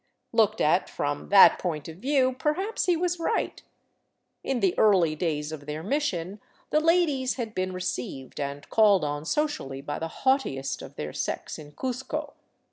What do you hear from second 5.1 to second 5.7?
days of